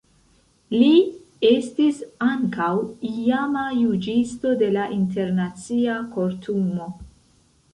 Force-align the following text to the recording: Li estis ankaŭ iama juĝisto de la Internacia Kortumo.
Li 0.75 0.87
estis 1.49 1.99
ankaŭ 2.27 2.71
iama 3.09 3.67
juĝisto 3.83 4.55
de 4.63 4.71
la 4.79 4.87
Internacia 4.97 5.99
Kortumo. 6.17 6.89